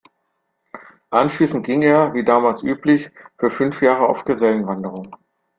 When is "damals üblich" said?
2.23-3.11